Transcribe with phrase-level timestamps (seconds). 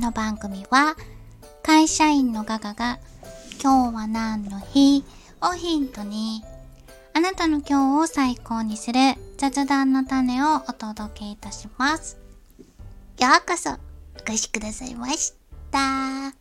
[0.00, 0.96] の番組は
[1.62, 2.98] 会社員のガガが
[3.62, 5.04] 今日は何の日
[5.42, 6.42] をヒントに
[7.12, 8.98] あなたの今日を最高にする
[9.36, 12.16] 雑談の種をお届けいたします。
[13.18, 13.76] ようこそお
[14.26, 15.34] 越しくださいまし
[15.70, 16.32] た。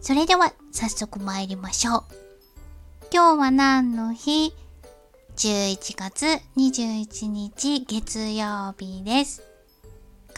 [0.00, 2.04] それでは早速参りましょう。
[3.12, 4.52] 今日は何の日
[5.36, 6.26] ?11 月
[6.56, 9.49] 21日月曜日です。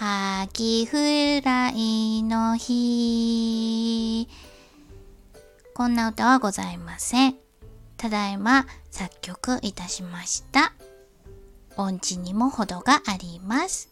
[0.00, 0.96] カキフ
[1.44, 4.26] ライの日。
[5.74, 7.36] こんな歌はございません。
[7.98, 10.72] ただいま作曲いたしました。
[11.76, 13.90] 音痴にも程があります。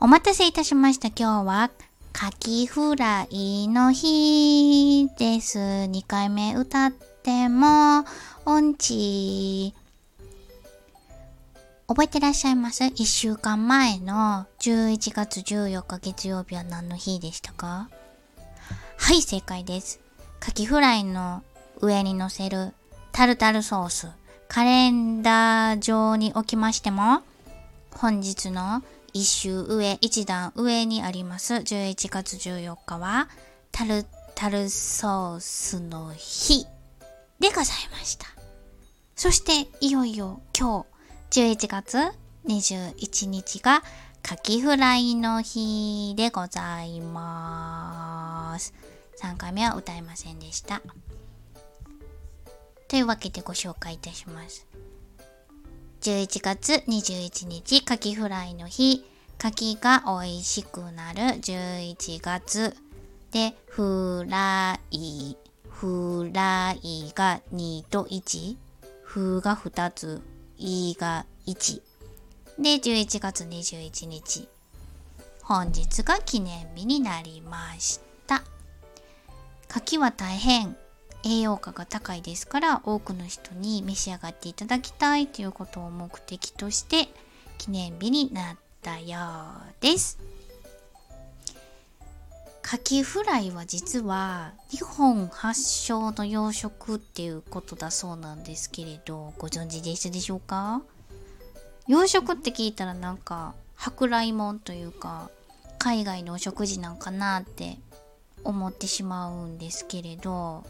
[0.00, 1.10] お待たせいたしました。
[1.16, 1.70] 今日は
[2.12, 5.60] カキフライの日です。
[5.60, 8.04] 2回目歌っても
[8.46, 9.74] 音痴
[11.90, 17.90] 覚えてらっしゃいます ?1 週間前の11月14日月曜日は何の日でしたか？
[18.96, 19.98] はい、正解です。
[20.38, 21.42] カキフライの
[21.80, 22.74] 上に乗せる
[23.10, 24.08] タルタルソース。
[24.46, 27.22] カレンダー上におきましても、
[27.90, 33.28] 本日の一周上、一段上にあります11月14日は、
[33.72, 36.66] タルタルソースの日
[37.40, 38.28] でございました。
[39.16, 40.99] そして、いよいよ今日、
[41.30, 41.96] 11月
[42.48, 43.84] 21日が
[44.20, 48.74] カキフライの日でございます。
[49.22, 50.82] 3回目は歌えませんでした。
[52.88, 54.66] というわけでご紹介いたします。
[56.00, 59.04] 11月21日、カキフライの日。
[59.38, 62.76] カキが美味しくなる11月。
[63.30, 65.36] で、フライ。
[65.68, 68.56] フライが2と1。
[69.04, 70.20] フが2つ。
[70.62, 71.80] E が1。
[72.58, 74.46] で、11月21日。
[75.42, 78.42] 本日が記念日になりました。
[79.68, 80.76] 柿は大変
[81.24, 87.08] 栄養価が高いですから多くの人に召し上がっていただきたいということを目的として
[87.56, 89.18] 記念日になったよ
[89.66, 90.18] うです。
[92.70, 100.80] カキフライは実は日本発祥の洋食っていうことだそうなんですけれどご存知でしたでしょうか？
[101.88, 105.30] 洋食って聞いたらなんか舶来もんというか
[105.80, 107.76] 海外のお食事なんかなって
[108.44, 110.62] 思ってしまうんですけれど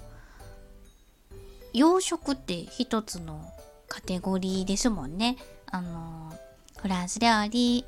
[1.75, 3.45] 洋食って一つの
[3.89, 5.37] カテゴリーですもんね。
[5.71, 6.33] あの
[6.79, 7.85] フランス料理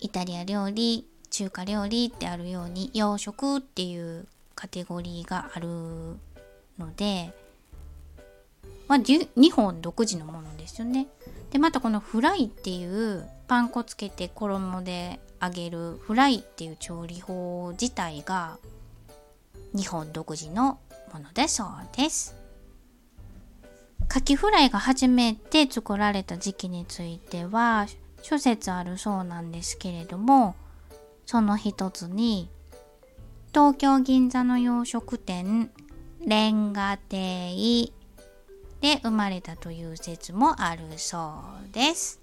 [0.00, 5.68] イタリア料理中華料理ってあるように洋食っていうカテゴリーがある
[6.78, 7.32] ので、
[8.88, 11.06] まあ、日本独自のものですよね。
[11.50, 18.58] でまたこのフライっていうパン粉つけて衣で揚げるフライっていう調理法自体が
[19.74, 20.78] 日本独自の
[21.12, 22.36] ものでそうです。
[24.08, 27.86] カキフライが初めて作られた時期については
[28.22, 30.56] 諸説あるそうなんですけれども
[31.30, 32.48] その一つに
[33.52, 35.70] 東京銀座の洋食店
[36.24, 37.52] レンガ亭
[38.80, 41.34] で生まれたという説もあるそ
[41.68, 42.22] うです。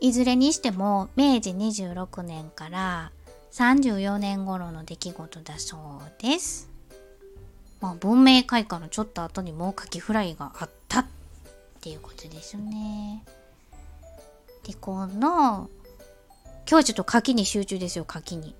[0.00, 3.12] いずれにしても明治26年から
[3.52, 6.70] 34年頃の出来事だそうです。
[7.82, 11.06] まあ文明開化のちょっと後にもうカキフライがあったっ
[11.82, 13.22] ていうことですね。
[14.66, 15.68] で、この
[16.70, 18.54] 今日はちょっと牡蠣に集中ですよ、牡蠣に。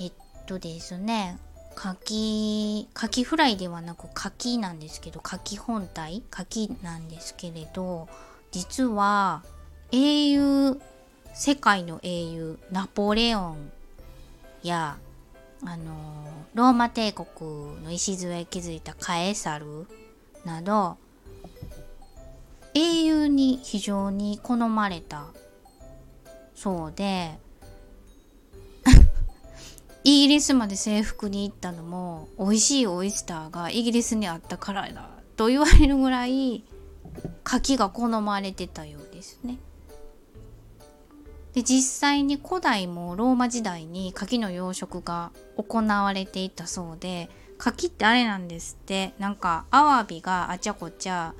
[0.00, 0.12] えっ
[0.46, 1.38] とですね、
[1.76, 8.08] 牡蠣、牡蠣フライではなく牡蠣なんですけど、牡蠣本体牡蠣なんですけれど、
[8.52, 9.42] 実は
[9.90, 10.80] 英雄、
[11.34, 13.72] 世界の英雄、ナポレオン
[14.62, 14.96] や、
[15.64, 17.26] あのローマ帝国
[17.82, 19.88] の礎を築いたカエサル
[20.44, 20.96] など、
[22.72, 25.26] 英雄に非常に好まれた
[26.54, 27.38] そうで
[30.06, 36.62] イギリスまで制服に行ったのも美味しいオイスターがイギリスにあったからだと言われるぐらい
[37.46, 39.58] 牡蠣が好まれてたようですね。
[41.54, 51.32] で実際に古代もローマ時代に牡蠣の養殖が行われていたそうで牡蠣ってあれなんですってなんかアワビがあちゃこちゃ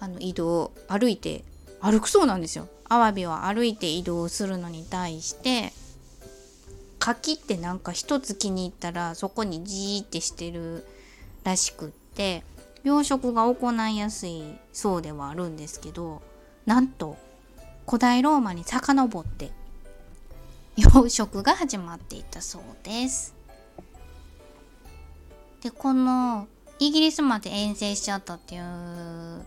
[0.00, 1.44] あの移動歩いて
[1.80, 5.72] 歩くそうなんですよアワビは歩いて移動するのに対して
[6.98, 10.86] 柿ってなんか一つ気に入ったらそこにじーってしてる
[11.44, 12.42] らしくって
[12.84, 14.42] 養殖が行いやすい
[14.72, 16.22] そうではあるんですけど
[16.66, 17.16] なんと
[17.86, 19.50] 古代ローマに遡って
[20.76, 23.34] 養殖が始まっていたそうです。
[25.62, 26.46] でこの
[26.78, 28.62] イギリスまで遠征しちゃったっていう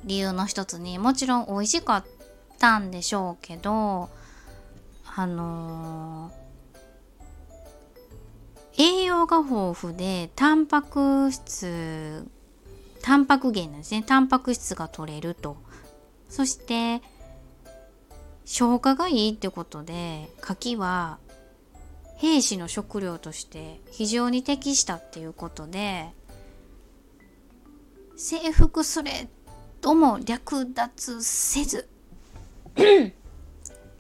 [0.03, 2.20] 理由の一つにもちろん美味しかった
[2.61, 4.09] たんでしょうけど
[5.15, 12.23] あのー、栄養が豊富でタンパク質
[13.01, 14.03] タンパク源なんですね。
[14.03, 15.57] タンパク質が取れると。
[16.29, 17.01] そして
[18.45, 21.17] 消化がいいってことで柿は
[22.17, 26.13] 兵士の食料として非常に適したっていうことで
[28.15, 29.27] 征服すれ
[29.81, 31.89] とも略奪せず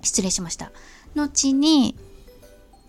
[0.01, 0.71] 失礼しました
[1.15, 1.95] 後に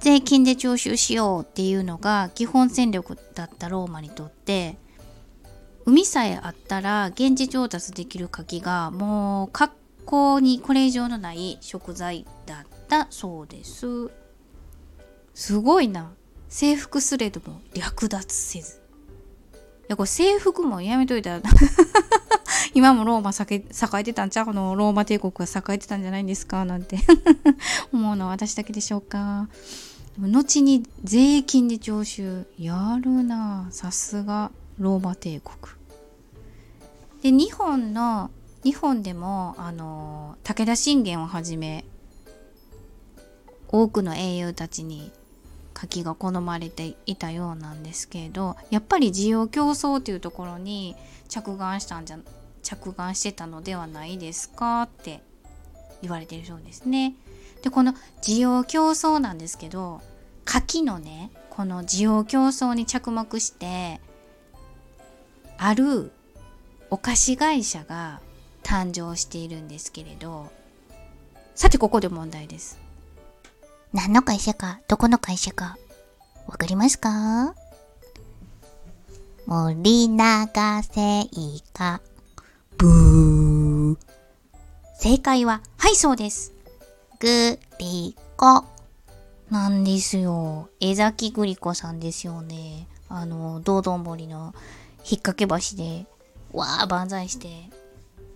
[0.01, 4.77] 税金で徴収しようっていうのが基本戦力だったローマにとって
[5.85, 9.75] 海さえあったら現地調達できる柿がもう格
[10.05, 14.11] 好にこれ以上のない食材だったそうです。
[15.35, 16.13] すごいな。
[16.49, 18.83] 征服すれども略奪せず。
[19.55, 19.57] い
[19.89, 21.43] や、これ征服もやめといたら
[22.75, 24.47] 今もローマ栄えてたんちゃう？
[24.47, 26.65] このローマ帝国が栄えてたんじゃないんですか？
[26.65, 26.99] なんて
[27.93, 29.49] 思うのは私だけでしょうか？
[30.19, 32.47] 後に税金で徴収。
[32.59, 34.51] やるなさすが。
[34.79, 35.57] ローマ帝国
[37.23, 38.31] で日本の
[38.65, 41.85] 日本でもあの武田信玄をはじめ
[43.69, 45.13] 多くの英雄たちに
[45.75, 50.97] 柿が好まれていたようなんですけれどやっぱり需要競争というところに
[51.29, 52.19] 着眼したんじゃ
[52.73, 55.23] 着眼してたのではないですかって
[56.01, 57.15] 言われてるそうですね。
[57.63, 60.01] でこの需要競争なんですけど
[60.45, 64.01] 柿のねこの需要競争に着目して
[65.59, 66.11] ある
[66.91, 68.21] お菓子会社が
[68.63, 70.51] 誕生しているんですけれど
[71.55, 72.81] さてここで問題です。
[73.93, 75.77] 何の会社かどこの会社か
[76.49, 77.55] わかりますか？
[79.47, 81.29] 森永製
[81.75, 82.01] 菓。
[82.83, 83.97] ブー。
[84.99, 86.53] 正解ははいそうです。
[87.21, 88.65] グリコ。
[89.53, 90.69] なんですよ。
[90.81, 92.89] 江崎グリコさんですよね。
[93.09, 94.53] あの道頓堀の
[95.09, 96.07] 引っ掛け橋で
[96.53, 97.71] わー万歳して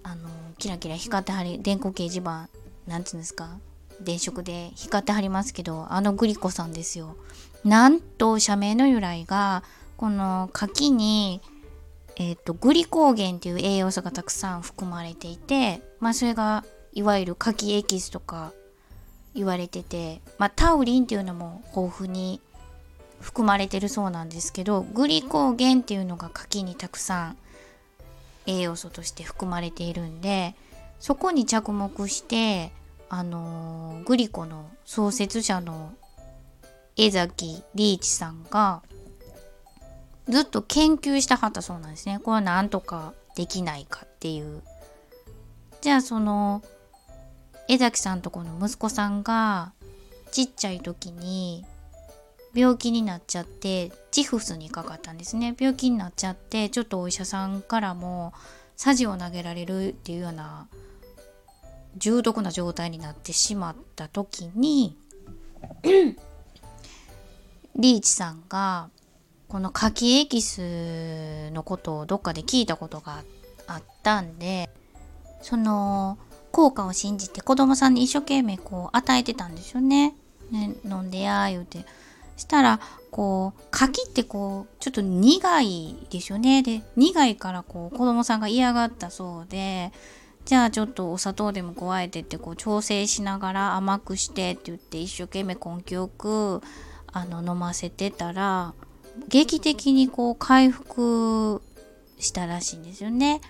[0.05, 0.29] あの
[0.59, 2.49] キラキラ光ってはり電光掲示板
[2.87, 3.59] なんていうんですか
[4.01, 7.17] 電飾で光ってはりますけどあのグリコさんですよ。
[7.65, 9.65] なんと社名の由来が
[9.97, 11.41] この柿に
[12.17, 18.53] えっ、ー、とグリコーゲンっていう栄養素がたくさん含まれていてまあそれがいわゆる柿エキスとか
[19.35, 22.41] 言われてて、まあ、タウリンっていうのも豊富に
[23.21, 27.37] 含まれてるそうなんですけどグリコーゲンっていうのが柿にたくさん
[28.47, 30.55] 栄養素として含まれているんで
[31.01, 32.73] そこに着目して
[33.09, 35.93] あのー、グリコの創設者の
[36.97, 38.83] 江崎リーチさんが
[40.29, 42.19] ずっと研究したはったそうなんですね。
[42.19, 44.63] これはなんとかできないかっていう。
[45.81, 46.63] じゃあその
[47.69, 49.73] 江崎さんとこの息子さんが
[50.33, 51.65] ちっちゃい時に
[52.55, 58.33] 病気になっちゃってチフスにかかったんですね病気になっちゃってちょっとお医者さんからも
[58.77, 60.69] サジを投げられるっていうような
[61.97, 64.97] 重篤な状態になってしまった時に
[67.75, 68.91] リーチさんが
[69.49, 73.23] この柿エキスのことをどっかで聞いたことが
[73.67, 74.69] あったんで
[75.43, 76.19] その
[76.51, 80.15] 効果を信じて子供さんに一生懸命こう与えてたんですよね。
[80.51, 81.85] ね飲んでや言うて
[82.37, 89.93] したらこう柿ってこうちょっと苦いですよねで苦いからこう子供さんが嫌がったそうで
[90.45, 96.63] じゃあちょっとお砂糖でも加えてってこう調整しながら甘くしてって言って一生懸命根気よく
[97.13, 98.75] あの飲ませてたら
[99.29, 101.63] 劇的にこう回復
[102.19, 103.41] したらしいんですよね。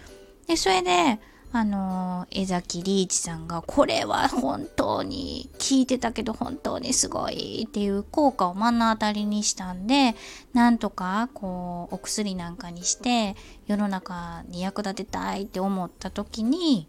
[0.46, 1.18] でそれで
[1.52, 10.14] あの江崎リーチさんがこれは本当に聞いてたけど本当にすごいっていう効果を目の当たりにしたんで
[10.52, 16.88] なんとかこうお薬なんかにして世の中に役立てたいって思った時に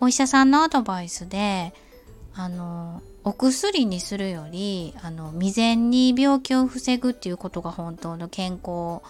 [0.00, 1.74] お医者さんのアドバイスで
[2.34, 9.02] あのお薬にするよりあの未然に病気を防ぐっていうことが本当の健康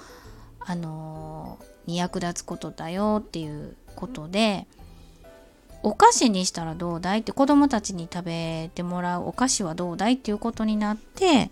[0.60, 4.66] あのに役立つことだよっていうことで
[5.82, 11.50] お菓子にしたらどうだいって子供たちに食べてもらうお菓子はどうだいっていうことになって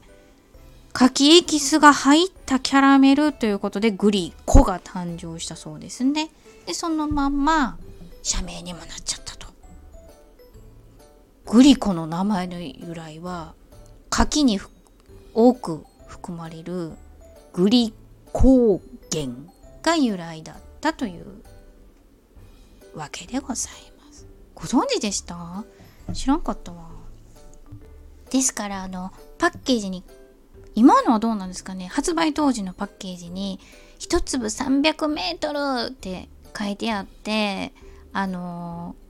[0.92, 6.30] 柿エキスが入ったキャラメルということでグリコが誕生したそうですね。
[6.66, 7.78] でそのまんま
[8.22, 9.27] 社名にもなっちゃった。
[11.50, 13.54] グリコの名前の由来は
[14.12, 14.60] 牡蠣に
[15.32, 16.92] 多く含まれる
[17.54, 17.94] グリ
[18.32, 19.48] コーゲン
[19.82, 21.24] が由来だったという
[22.94, 24.26] わけでございます。
[24.54, 25.64] ご存知でした？
[26.12, 26.90] 知らんかったわ。
[28.30, 30.04] ですからあのパッケージに
[30.74, 31.86] 今のはどうなんですかね？
[31.86, 33.58] 発売当時のパッケージに
[34.00, 37.72] 1粒300メートルって書いてあって
[38.12, 39.07] あのー、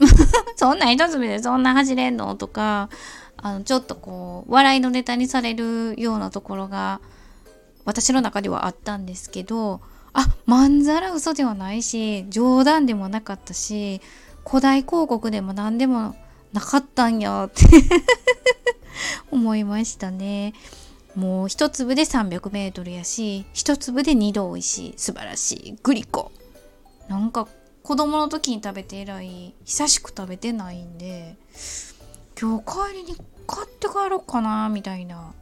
[0.56, 2.34] そんな一粒でそんな走れんの？
[2.36, 2.88] とか
[3.36, 7.00] あのちょっとこう笑いのネタにされるようなところが
[7.84, 9.80] 私の中ではあったんですけど
[10.12, 14.00] あまんざら嘘ではないし冗談でもなかったし
[14.46, 16.16] 古代広告でも何でも
[16.52, 17.64] なかったんやって
[19.30, 20.54] 思いましたね。
[21.14, 26.30] もう一粒で300メートルやし一粒で2度美味しい素晴らしいグリコ
[27.08, 27.48] なんか
[27.82, 31.36] 子供の時に食べて以来久しく食べてないんで
[32.40, 33.16] 今日帰りに
[33.46, 35.32] 買って帰ろうかなみたいな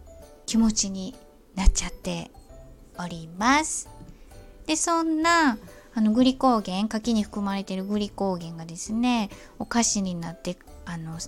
[0.47, 1.15] 気持ちに
[1.55, 2.31] なっちゃって
[2.99, 3.89] おります。
[4.67, 5.59] でそんな
[5.95, 11.19] あのグリコーゲン柿に含まれているグリコーゲンがですねお菓子になってあの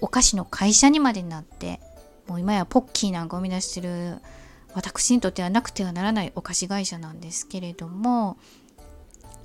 [0.00, 1.80] お菓子の会社にまでなって
[2.26, 4.18] もう今やポッキーなんか生み出してる
[4.74, 8.36] 私にとってはなくてはならないお菓子会社なんですけれども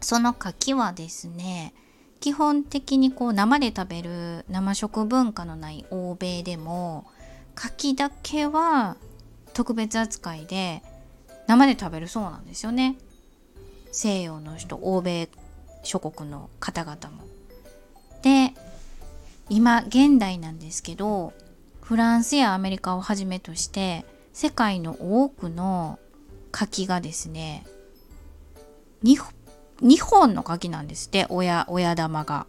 [0.01, 1.73] その柿はですね
[2.19, 7.05] 基本的にこう生で食べる生食文化のない欧米でも
[7.55, 8.97] 柿だけは
[9.53, 10.83] 特別扱いで
[11.47, 12.95] 生で食べるそうなんですよね
[13.91, 15.29] 西洋の人欧米
[15.83, 17.23] 諸国の方々も。
[18.21, 18.53] で
[19.49, 21.33] 今現代なんですけど
[21.81, 25.99] フランスやアメリカをはじめとして世界の多くの
[26.51, 27.65] 柿がですね
[29.03, 29.17] 2,
[29.81, 32.47] 2本の柿なんですって親親玉が。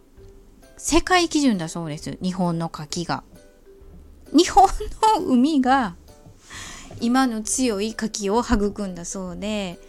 [0.77, 3.23] 世界基準だそうです日本の柿が。
[4.35, 4.67] 日本
[5.17, 5.95] の海が
[6.99, 9.79] 今の強い柿を育んだそうで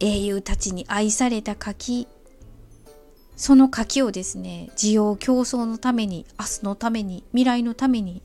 [0.00, 2.08] 英雄たちに愛された柿
[3.36, 8.22] その柿をですね需要競争のために明日のために未来のために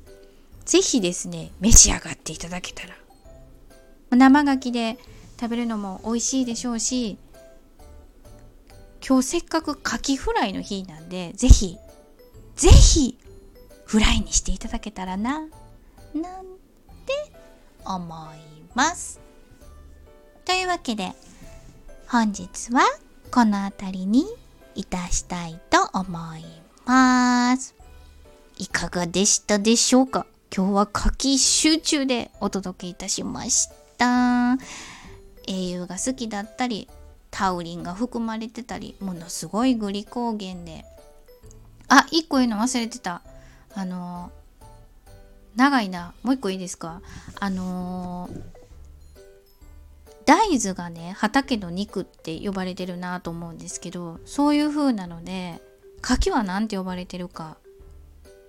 [0.66, 2.96] ぜひですね召し上がっていただけたら。
[4.12, 4.98] 生牡蠣で
[5.40, 7.18] 食べるのも美味しいでしょうし
[9.08, 11.78] 今日せっかく牡蠣フライの日なんでぜひ
[12.56, 13.18] ぜひ
[13.86, 15.50] フライにしていただけたらななんて
[17.86, 18.38] 思い
[18.76, 19.20] ます
[20.46, 21.14] というわけで
[22.08, 22.82] 本日は
[23.32, 24.26] この辺りに
[24.76, 26.44] いたしたいと思い
[26.86, 27.76] ます。
[28.58, 30.26] いかがでしたでしょうか？
[30.56, 34.58] 今日は夏季集中でお届けいたしました。
[35.48, 36.88] 英雄が好きだったり、
[37.32, 40.86] タウリンが含まれてたり、ものすごいグリコーゲンで。
[41.88, 43.22] あ、一個言うの忘れてた。
[43.74, 44.32] あの、
[45.56, 46.14] 長いな。
[46.24, 47.02] もう一個いいですか？
[47.40, 48.30] あの
[50.26, 55.60] 大豆がね畑の肉って呼ばれてるなと思うんですけどそういう風なので
[56.02, 57.58] 柿は何て呼ばれてるか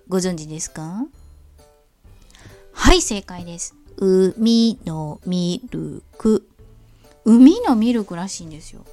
[0.07, 1.07] ご存知ですか？
[2.71, 6.47] はい正解です海のミルク
[7.25, 8.85] 海のミルクらしいんですよ。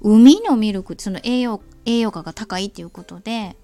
[0.00, 3.56] 海のミルクその栄養栄養価が高いっていうことで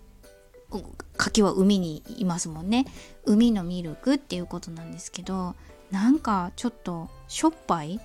[1.16, 2.86] 柿は海にいますもんね。
[3.24, 5.54] 海のミルクっていうことなんですけど
[5.90, 8.00] なんかちょっとしょっぱい？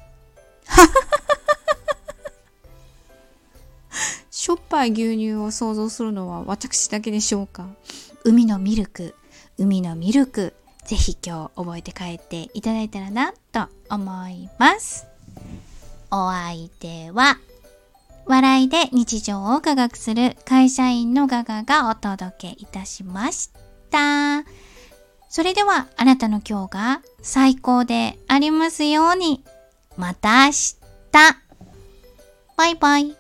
[4.29, 7.67] しょっぱい牛乳を想像するのは私だけでしょうか？
[8.23, 9.15] 海のミルク
[9.57, 10.53] 海のミルク
[10.85, 15.07] ぜひ今日覚えて帰っていただいたらなと思います。
[16.11, 17.37] お相手は
[18.25, 23.51] 笑いで日常を科学する会社員のガガがお届けいたしまし
[23.89, 24.43] た
[25.29, 29.43] それではあなたの今日が最高でありますように。
[29.95, 30.75] また明日。
[32.57, 33.18] バイバイ。